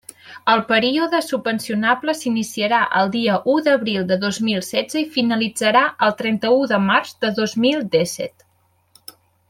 El 0.51 0.61
període 0.69 1.17
subvencionable 1.25 2.15
s'iniciarà 2.21 2.79
el 3.01 3.11
dia 3.17 3.35
u 3.55 3.59
d'abril 3.67 4.09
de 4.13 4.19
dos 4.25 4.41
mil 4.49 4.65
setze 4.71 5.05
i 5.05 5.07
finalitzarà 5.19 5.85
el 6.07 6.17
trenta-u 6.23 6.67
de 6.73 6.81
març 6.91 7.15
de 7.27 7.33
dos 7.43 7.55
mil 7.67 7.87
dèsset. 7.99 8.51